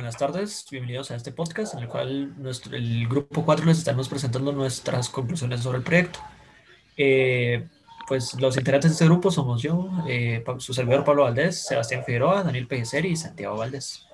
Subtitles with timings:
[0.00, 4.08] Buenas tardes, bienvenidos a este podcast en el cual nuestro, el grupo 4 les estaremos
[4.08, 6.20] presentando nuestras conclusiones sobre el proyecto.
[6.96, 7.68] Eh,
[8.08, 12.42] pues los integrantes de este grupo somos yo, eh, su servidor Pablo Valdés, Sebastián Figueroa,
[12.42, 14.06] Daniel Pellicer y Santiago Valdés.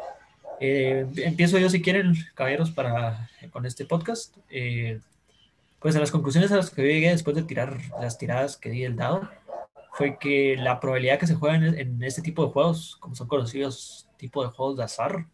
[0.59, 4.37] Eh, empiezo yo si quieren, caballeros, para, con este podcast.
[5.79, 8.83] pues en las conclusiones a las que llegué después de tirar las tiradas que di
[8.83, 9.31] el dado,
[9.93, 13.29] fue que la probabilidad que se juega en, en este tipo de juegos, como son
[13.29, 15.27] conocidos tipo de juegos de azar,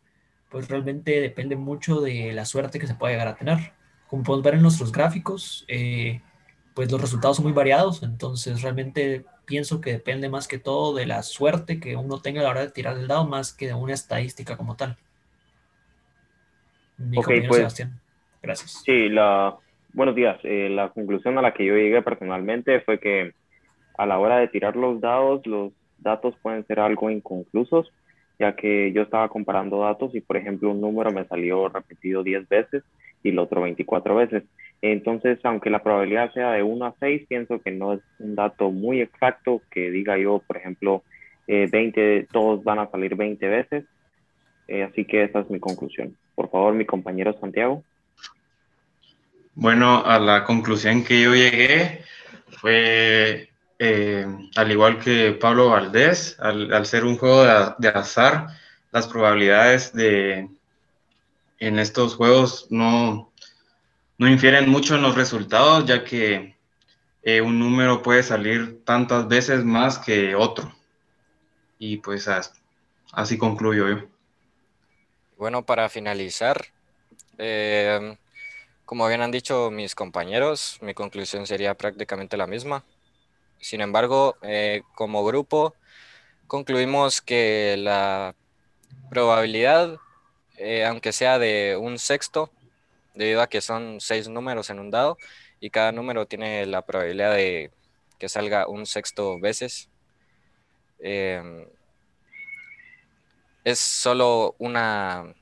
[0.52, 3.72] pues realmente depende mucho de la suerte que se pueda llegar a tener.
[4.06, 6.20] Como podemos ver en nuestros gráficos, eh,
[6.74, 11.06] pues los resultados son muy variados, entonces realmente pienso que depende más que todo de
[11.06, 13.74] la suerte que uno tenga a la hora de tirar el dado, más que de
[13.74, 14.98] una estadística como tal.
[16.98, 17.98] Mi okay, pues, Sebastián.
[18.42, 18.82] Gracias.
[18.84, 19.56] Sí, la,
[19.94, 20.38] buenos días.
[20.42, 23.32] Eh, la conclusión a la que yo llegué personalmente fue que
[23.96, 27.90] a la hora de tirar los dados, los datos pueden ser algo inconclusos,
[28.42, 32.48] ya que yo estaba comparando datos y, por ejemplo, un número me salió repetido 10
[32.48, 32.82] veces
[33.22, 34.42] y el otro 24 veces.
[34.82, 38.72] Entonces, aunque la probabilidad sea de 1 a 6, pienso que no es un dato
[38.72, 41.04] muy exacto que diga yo, por ejemplo,
[41.46, 43.84] 20, eh, todos van a salir 20 veces.
[44.66, 46.16] Eh, así que esa es mi conclusión.
[46.34, 47.84] Por favor, mi compañero Santiago.
[49.54, 52.00] Bueno, a la conclusión que yo llegué
[52.48, 53.51] fue
[53.84, 57.42] eh, al igual que Pablo Valdés, al, ser un juego
[57.78, 58.46] de, azar,
[58.92, 60.48] las probabilidades de
[61.58, 63.32] en estos juegos no,
[64.18, 66.56] no infieren mucho en los resultados, ya que
[67.24, 70.72] eh, un número puede salir tantas veces más que otro.
[71.80, 72.30] Y pues
[73.10, 74.08] así concluyo yo.
[75.36, 76.66] Bueno, para finalizar,
[77.36, 78.16] eh,
[78.84, 82.84] como bien han dicho mis compañeros, mi conclusión sería prácticamente la misma.
[83.62, 85.76] Sin embargo, eh, como grupo,
[86.48, 88.34] concluimos que la
[89.08, 89.98] probabilidad,
[90.58, 92.50] eh, aunque sea de un sexto,
[93.14, 95.16] debido a que son seis números en un dado
[95.60, 97.70] y cada número tiene la probabilidad de
[98.18, 99.88] que salga un sexto veces,
[100.98, 101.68] em,
[103.62, 105.34] es solo una,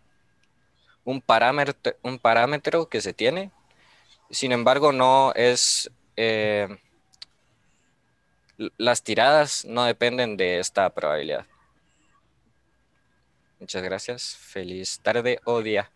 [1.04, 3.50] un, parámetro, un parámetro que se tiene.
[4.30, 5.90] Sin embargo, no es...
[6.16, 6.68] Eh,
[8.76, 11.46] las tiradas no dependen de esta probabilidad.
[13.58, 14.36] Muchas gracias.
[14.36, 15.90] Feliz tarde o día.